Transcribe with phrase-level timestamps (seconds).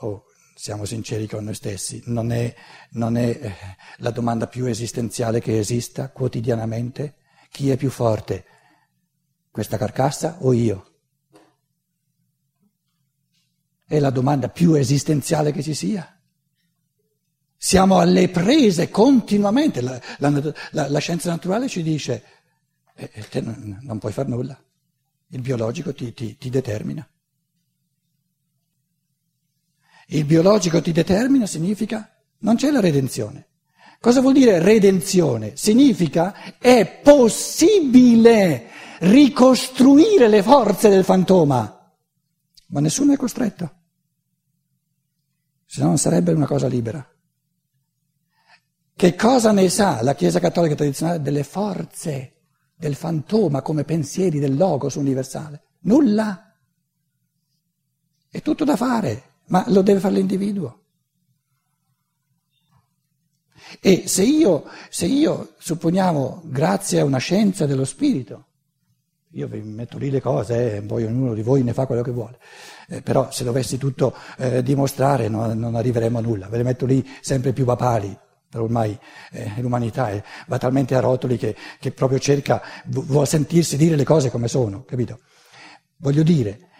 [0.00, 2.54] oh, siamo sinceri con noi stessi, non è,
[2.90, 3.52] non è eh,
[3.98, 7.16] la domanda più esistenziale che esista quotidianamente?
[7.50, 8.44] Chi è più forte?
[9.50, 10.86] Questa carcassa o io?
[13.86, 16.14] È la domanda più esistenziale che ci sia.
[17.56, 19.80] Siamo alle prese continuamente.
[19.80, 22.22] La, la, la, la scienza naturale ci dice
[22.94, 24.62] eh, eh te non, non, puoi fare nulla.
[25.28, 27.06] Il biologico ti, ti, ti determina.
[30.12, 33.46] Il biologico ti determina significa non c'è la redenzione.
[34.00, 35.56] Cosa vuol dire redenzione?
[35.56, 38.68] Significa è possibile
[39.00, 41.94] ricostruire le forze del fantoma,
[42.68, 43.74] ma nessuno è costretto,
[45.64, 47.06] se no non sarebbe una cosa libera.
[48.96, 52.36] Che cosa ne sa la Chiesa Cattolica tradizionale delle forze
[52.74, 55.62] del fantoma come pensieri del logos universale?
[55.80, 56.52] Nulla.
[58.28, 60.78] È tutto da fare, ma lo deve fare l'individuo.
[63.80, 68.46] E se io, se io, supponiamo, grazie a una scienza dello spirito,
[69.34, 72.10] io vi metto lì le cose, eh, poi ognuno di voi ne fa quello che
[72.10, 72.38] vuole,
[72.88, 76.84] eh, però se dovessi tutto eh, dimostrare no, non arriveremo a nulla, ve le metto
[76.84, 78.16] lì sempre più papali,
[78.54, 78.98] ormai
[79.30, 84.04] eh, l'umanità è, va talmente a rotoli che, che proprio cerca, vuole sentirsi dire le
[84.04, 85.20] cose come sono, capito?
[85.98, 86.70] Voglio dire,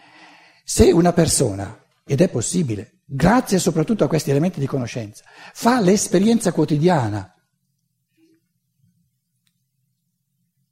[0.65, 6.51] se una persona, ed è possibile, grazie soprattutto a questi elementi di conoscenza, fa l'esperienza
[6.51, 7.33] quotidiana,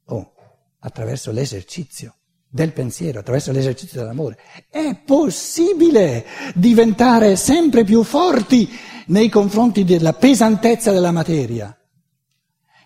[0.06, 0.32] oh,
[0.80, 2.14] attraverso l'esercizio
[2.48, 8.68] del pensiero, attraverso l'esercizio dell'amore, è possibile diventare sempre più forti
[9.06, 11.74] nei confronti della pesantezza della materia.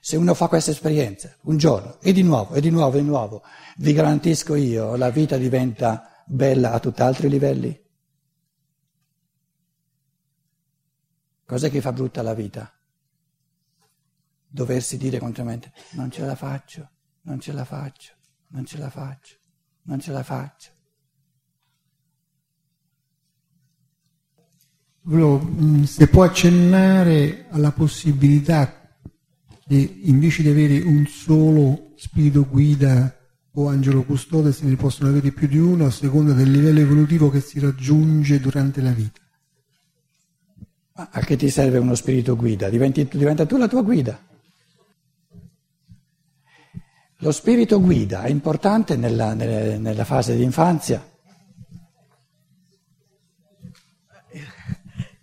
[0.00, 3.06] Se uno fa questa esperienza un giorno e di nuovo e di nuovo e di
[3.06, 3.42] nuovo,
[3.78, 7.83] vi garantisco io, la vita diventa bella a tutt'altri livelli.
[11.46, 12.72] Cos'è che fa brutta la vita?
[14.46, 16.88] Doversi dire continuamente non ce la faccio,
[17.22, 18.12] non ce la faccio,
[18.48, 19.36] non ce la faccio,
[19.82, 20.70] non ce la faccio.
[25.02, 28.98] Volevo, mm, se può accennare alla possibilità
[29.66, 33.14] che invece di avere un solo spirito guida
[33.52, 37.28] o angelo custode se ne possono avere più di uno a seconda del livello evolutivo
[37.28, 39.20] che si raggiunge durante la vita.
[40.96, 42.68] Ma a che ti serve uno spirito guida?
[42.68, 44.18] Diventi, diventa tu la tua guida.
[47.18, 51.12] Lo spirito guida è importante nella, nella, nella fase di infanzia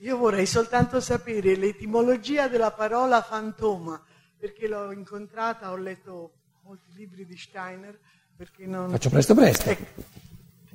[0.01, 4.01] Io vorrei soltanto sapere l'etimologia della parola fantoma,
[4.37, 6.31] perché l'ho incontrata, ho letto
[6.63, 7.99] molti libri di Steiner.
[8.65, 8.89] Non...
[8.89, 9.69] Faccio presto presto.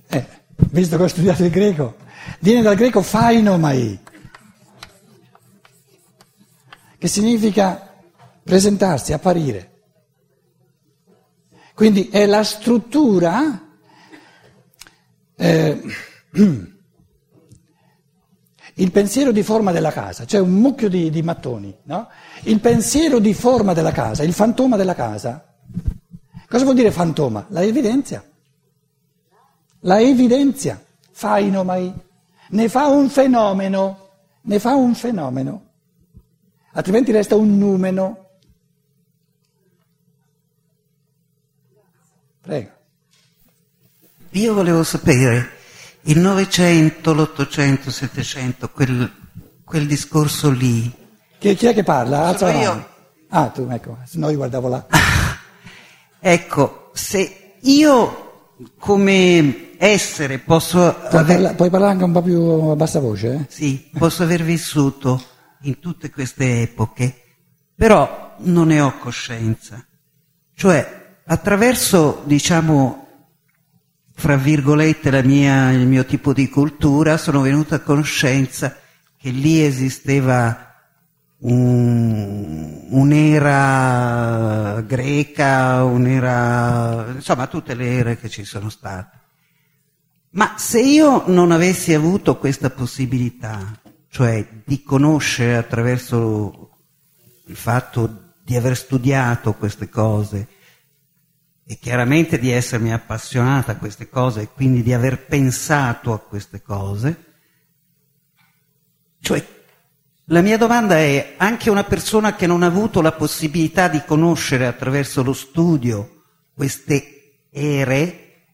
[0.08, 0.26] Eh,
[0.70, 1.96] visto che ho studiato il greco,
[2.38, 3.98] viene dal greco fainomai,
[6.98, 7.94] che significa
[8.42, 9.72] presentarsi, apparire.
[11.74, 13.60] Quindi è la struttura
[15.36, 15.82] eh,
[18.78, 22.08] il pensiero di forma della casa, cioè un mucchio di, di mattoni, no?
[22.42, 25.54] Il pensiero di forma della casa, il fantoma della casa.
[26.48, 27.46] Cosa vuol dire fantoma?
[27.48, 28.24] La evidenzia.
[29.80, 30.82] La evidenzia.
[31.10, 31.92] Fainomai.
[32.50, 34.08] Ne fa un fenomeno.
[34.42, 35.65] Ne fa un fenomeno.
[36.76, 38.26] Altrimenti resta un numeno.
[42.42, 42.70] Prego.
[44.32, 45.52] Io volevo sapere
[46.02, 49.10] il Novecento, l'Ottocento, il Settecento, quel,
[49.64, 50.92] quel, discorso lì.
[51.38, 52.26] Chi, chi, è che parla?
[52.26, 52.88] Alza Sono io.
[53.30, 54.86] Ah, tu, ecco, se no io guardavo là.
[56.20, 60.94] ecco, se io come essere posso...
[61.08, 61.36] Puoi, aver...
[61.36, 63.32] parla, puoi, parlare anche un po' più a bassa voce?
[63.32, 63.46] Eh?
[63.48, 67.22] Sì, posso aver vissuto in tutte queste epoche,
[67.74, 69.84] però non ne ho coscienza.
[70.54, 73.06] Cioè, attraverso, diciamo,
[74.14, 78.76] fra virgolette, mia, il mio tipo di cultura, sono venuta a conoscenza
[79.18, 80.74] che lì esisteva
[81.38, 89.24] un, un'era greca, un'era, insomma tutte le ere che ci sono state.
[90.30, 96.70] Ma se io non avessi avuto questa possibilità, cioè di conoscere attraverso
[97.46, 100.48] il fatto di aver studiato queste cose,
[101.68, 106.62] e chiaramente di essermi appassionata a queste cose e quindi di aver pensato a queste
[106.62, 107.24] cose.
[109.20, 109.44] Cioè,
[110.26, 114.66] la mia domanda è, anche una persona che non ha avuto la possibilità di conoscere
[114.66, 116.22] attraverso lo studio
[116.54, 118.44] queste ere,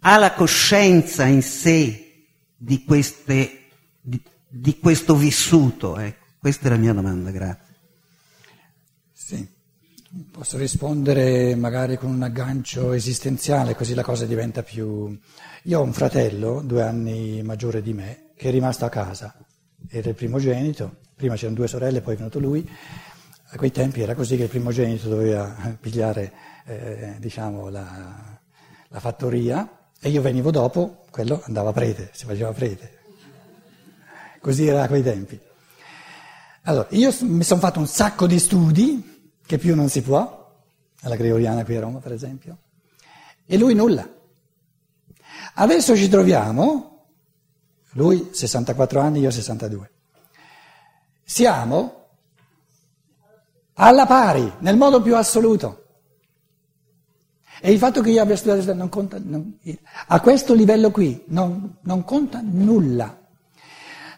[0.00, 3.68] ha la coscienza in sé di queste,
[4.00, 5.98] di, di questo vissuto?
[5.98, 7.66] Ecco, questa è la mia domanda, grazie.
[9.12, 9.46] Sì,
[10.30, 15.16] posso rispondere magari con un aggancio esistenziale, così la cosa diventa più...
[15.64, 19.36] Io ho un fratello, due anni maggiore di me, che è rimasto a casa,
[19.88, 22.66] era il primogenito, prima c'erano due sorelle, poi è venuto lui,
[23.50, 26.32] a quei tempi era così che il primogenito doveva pigliare
[26.64, 28.40] eh, diciamo, la,
[28.88, 32.97] la fattoria e io venivo dopo, quello andava a prete, si faceva prete.
[34.40, 35.38] Così era a quei tempi.
[36.62, 40.52] Allora, io mi sono fatto un sacco di studi, che più non si può,
[41.02, 42.58] alla Gregoriana qui a Roma per esempio,
[43.46, 44.06] e lui nulla.
[45.54, 47.06] Adesso ci troviamo,
[47.92, 49.90] lui 64 anni, io 62.
[51.24, 52.06] Siamo
[53.74, 55.84] alla pari, nel modo più assoluto.
[57.60, 59.58] E il fatto che io abbia studiato non conta, non,
[60.08, 63.26] a questo livello qui non, non conta nulla.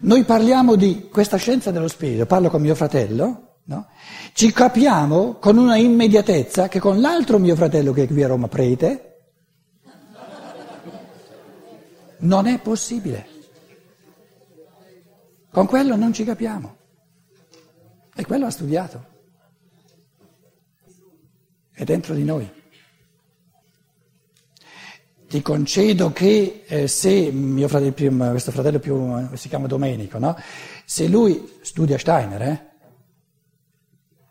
[0.02, 3.88] Noi parliamo di questa scienza dello spirito, parlo con mio fratello, no?
[4.32, 8.48] ci capiamo con una immediatezza che con l'altro mio fratello che è qui a Roma
[8.48, 9.04] prete
[12.20, 13.28] non è possibile.
[15.50, 16.76] Con quello non ci capiamo.
[18.14, 19.04] E quello ha studiato.
[21.72, 22.59] È dentro di noi.
[25.30, 30.36] Ti concedo che eh, se mio fratello più, questo fratello più, si chiama Domenico, no?
[30.84, 32.68] se lui studia Steiner, eh?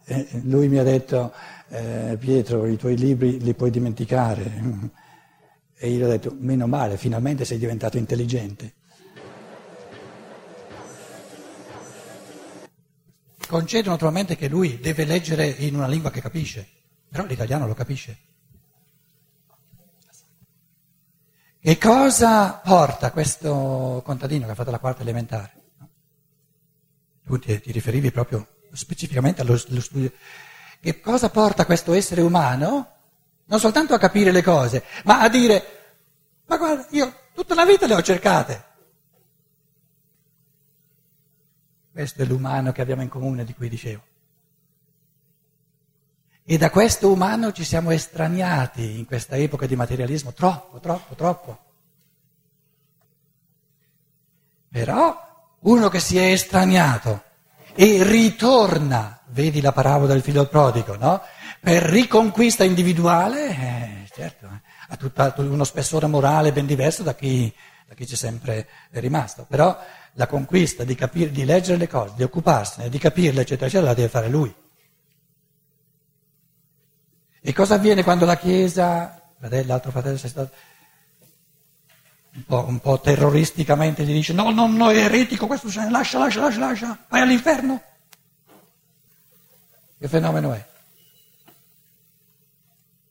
[0.04, 1.32] Eh, lui mi ha detto
[1.70, 4.44] eh, Pietro i tuoi libri li puoi dimenticare
[5.78, 8.74] e io gli ho detto meno male, finalmente sei diventato intelligente.
[13.48, 16.68] Concedo naturalmente che lui deve leggere in una lingua che capisce,
[17.10, 18.29] però l'italiano lo capisce.
[21.62, 25.52] Che cosa porta questo contadino che ha fatto la quarta elementare?
[27.26, 30.12] Tu ti, ti riferivi proprio specificamente allo, allo, studio.
[30.80, 32.96] Che cosa porta questo essere umano
[33.46, 35.64] non soltanto a capire le cose, ma a dire,
[36.46, 38.66] ma guarda, io tutta la vita le ho cercate.
[41.92, 44.02] Questo è l'umano che abbiamo in comune di cui dicevo.
[46.52, 51.60] E da questo umano ci siamo estraniati in questa epoca di materialismo troppo, troppo, troppo.
[54.68, 57.22] Però uno che si è estraniato
[57.76, 61.22] e ritorna, vedi la parabola del figlio prodigo, no?
[61.62, 67.54] Per riconquista individuale, eh, certo, eh, ha tutto uno spessore morale ben diverso da chi,
[67.88, 69.46] da chi c'è sempre rimasto.
[69.48, 69.80] Però
[70.14, 73.94] la conquista di, capire, di leggere le cose, di occuparsene, di capirle, eccetera, eccetera, la
[73.94, 74.52] deve fare lui.
[77.42, 80.52] E cosa avviene quando la Chiesa, l'altro fratello stato
[82.34, 85.90] un po', un po', terroristicamente gli dice no, no, no, è eretico, questo se ne
[85.90, 87.82] lascia, lascia, lascia, lascia, vai all'inferno.
[89.98, 90.66] Che fenomeno è?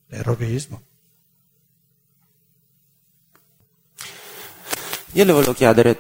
[0.09, 0.83] Terrorismo.
[5.13, 5.99] Io le volevo chiedere,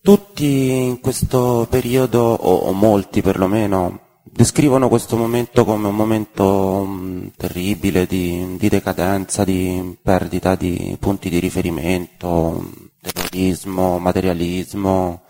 [0.00, 4.01] tutti in questo periodo, o molti perlomeno,
[4.34, 10.96] descrivono questo momento come un momento mh, mm, terribile di, di, decadenza, di perdita di
[10.98, 12.64] punti di riferimento,
[13.00, 15.22] terrorismo, materialismo.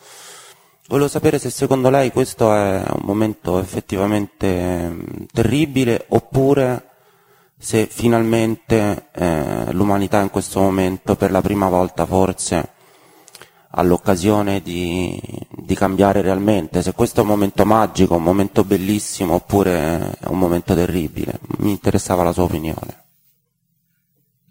[0.86, 6.86] Volevo sapere se secondo lei questo è un momento effettivamente mh, mm, terribile oppure
[7.58, 12.71] se finalmente eh, l'umanità in questo momento per la prima volta forse
[13.74, 20.18] all'occasione di, di, cambiare realmente, se questo è un momento magico, un momento bellissimo oppure
[20.18, 21.40] è un momento terribile.
[21.58, 23.04] Mi interessava la sua opinione.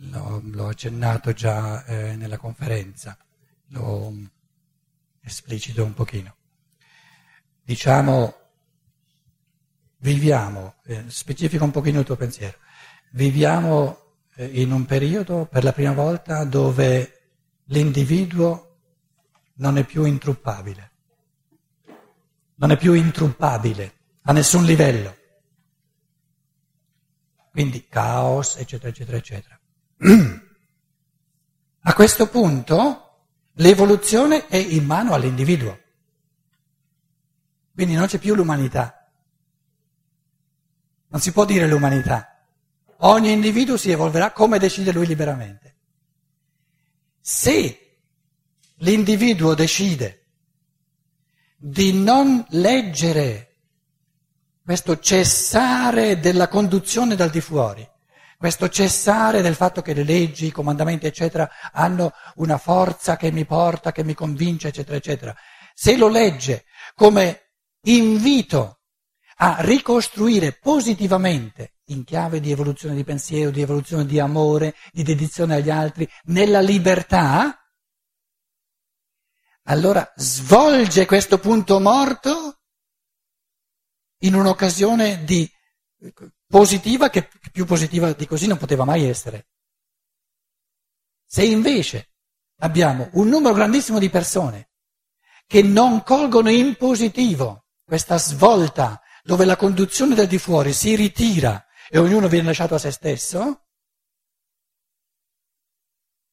[0.09, 3.15] L'ho, l'ho accennato già eh, nella conferenza,
[3.69, 4.13] lo
[5.21, 6.35] esplicito un pochino.
[7.63, 8.33] Diciamo,
[9.97, 12.57] viviamo, eh, specifico un pochino il tuo pensiero,
[13.11, 13.99] viviamo
[14.35, 17.19] eh, in un periodo per la prima volta dove
[17.65, 18.70] l'individuo
[19.55, 20.91] non è più intruppabile.
[22.55, 23.93] Non è più intruppabile
[24.23, 25.17] a nessun livello.
[27.51, 29.59] Quindi caos, eccetera, eccetera, eccetera.
[31.83, 35.79] A questo punto l'evoluzione è in mano all'individuo.
[37.73, 39.11] Quindi non c'è più l'umanità.
[41.07, 42.45] Non si può dire l'umanità.
[43.03, 45.75] Ogni individuo si evolverà come decide lui liberamente.
[47.19, 47.90] Se
[48.81, 50.17] l'individuo decide
[51.57, 53.47] di non leggere
[54.63, 57.87] questo cessare della conduzione dal di fuori,
[58.37, 63.45] questo cessare del fatto che le leggi, i comandamenti, eccetera, hanno una forza che mi
[63.45, 65.35] porta, che mi convince, eccetera, eccetera.
[65.73, 67.51] se lo legge come
[67.83, 68.79] invito
[69.37, 75.55] a ricostruire positivamente in chiave di evoluzione di pensiero, di evoluzione di amore, di dedizione
[75.55, 77.60] agli altri, nella libertà,
[79.63, 82.59] allora svolge questo punto morto
[84.19, 85.49] in un'occasione di
[86.47, 89.47] positiva che più positiva di così non poteva mai essere.
[91.25, 92.13] Se invece
[92.57, 94.69] abbiamo un numero grandissimo di persone
[95.45, 101.65] che non colgono in positivo questa svolta dove la conduzione del di fuori si ritira
[101.89, 103.65] e ognuno viene lasciato a se stesso,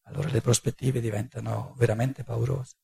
[0.05, 2.77] allora le prospettive diventano veramente paurose.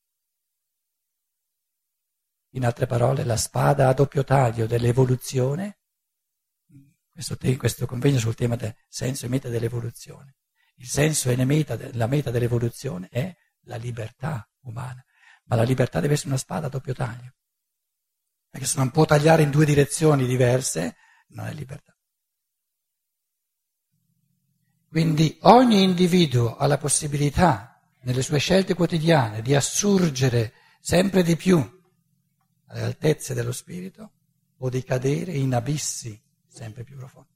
[2.54, 5.78] In altre parole, la spada a doppio taglio dell'evoluzione,
[7.10, 10.36] questo, te, questo convegno sul tema del senso e meta dell'evoluzione,
[10.76, 15.04] il senso e meta, la meta dell'evoluzione è la libertà umana,
[15.44, 17.34] ma la libertà deve essere una spada a doppio taglio,
[18.48, 20.96] perché se non può tagliare in due direzioni diverse,
[21.28, 21.92] non è libertà.
[24.88, 31.82] Quindi ogni individuo ha la possibilità, nelle sue scelte quotidiane, di assurgere sempre di più
[32.66, 34.10] alle altezze dello spirito
[34.58, 37.28] o di cadere in abissi sempre più profondi.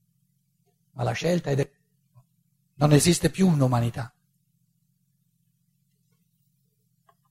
[0.92, 1.72] Ma la scelta è de-
[2.74, 4.12] non esiste più un'umanità.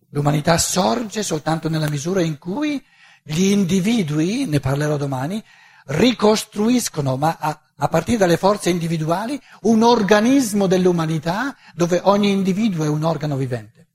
[0.10, 2.84] L'umanità sorge soltanto nella misura in cui
[3.24, 5.44] gli individui, ne parlerò domani,
[5.88, 12.88] ricostruiscono, ma a, a, partire dalle forze individuali, un organismo dell'umanità dove ogni individuo è
[12.88, 13.88] un organo vivente.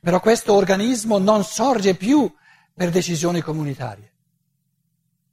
[0.00, 2.32] Però questo organismo non sorge più
[2.78, 4.12] per decisioni comunitarie.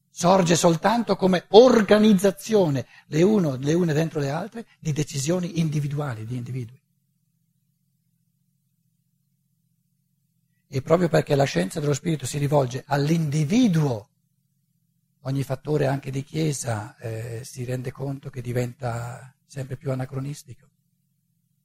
[0.10, 6.38] Sorge soltanto come organizzazione, le, uno, le une dentro le altre, di decisioni individuali, di
[6.38, 6.82] individui.
[10.68, 14.10] E proprio perché la scienza dello spirito si rivolge all'individuo,
[15.22, 20.68] ogni fattore anche di chiesa eh, si rende conto che diventa sempre più anacronistico.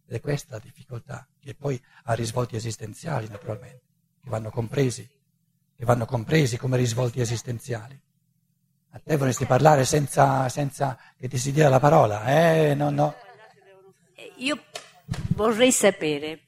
[0.06, 3.84] Ed è questa la difficoltà, che poi ha risvolti esistenziali naturalmente,
[4.20, 5.08] che vanno compresi
[5.80, 7.99] che vanno compresi come risvolti esistenziali.
[8.90, 12.75] A te vorresti parlare senza, senza che ti si dia la parola, eh?
[12.75, 13.14] No, no.
[14.37, 14.62] Io
[15.28, 16.42] vorrei sapere,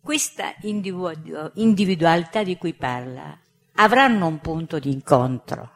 [0.00, 3.38] questa individualità di cui parla,
[3.74, 5.70] avranno un punto di incontro,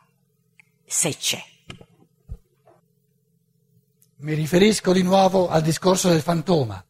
[0.86, 1.44] se c'è.
[4.20, 6.82] Mi riferisco di nuovo al discorso del fantoma.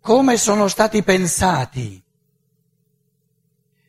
[0.00, 2.02] Come sono stati pensati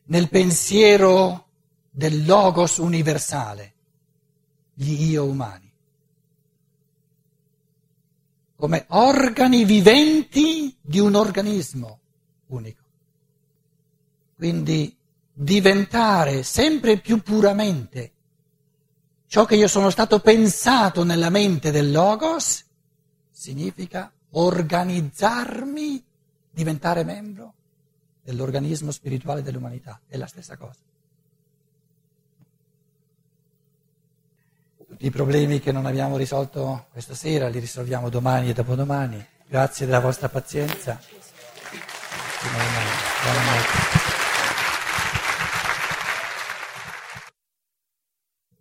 [0.06, 1.48] nel pensiero
[1.90, 3.74] del logos universale,
[4.74, 5.72] gli io umani,
[8.56, 12.00] come organi viventi di un organismo
[12.48, 12.82] unico.
[14.36, 14.96] Quindi
[15.32, 18.12] diventare sempre più puramente
[19.28, 22.64] ciò che io sono stato pensato nella mente del logos
[23.32, 26.04] significa organizzarmi,
[26.52, 27.54] diventare membro
[28.24, 30.80] dell'organismo spirituale dell'umanità, è la stessa cosa.
[34.88, 39.26] Tutti i problemi che non abbiamo risolto questa sera li risolviamo domani e dopodomani.
[39.48, 41.00] Grazie della vostra pazienza.
[43.24, 44.03] Buonanotte.